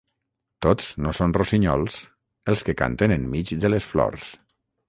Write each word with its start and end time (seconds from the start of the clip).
Tots 0.65 0.87
no 1.07 1.11
són 1.17 1.35
rossinyols 1.39 1.99
els 2.55 2.67
que 2.71 2.75
canten 2.83 3.15
en 3.19 3.31
mig 3.37 3.55
de 3.67 3.73
les 3.75 3.91
flors. 3.95 4.27